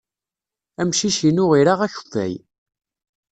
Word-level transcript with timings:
Amcic-inu 0.81 1.45
ira 1.59 1.73
akeffay. 1.87 2.33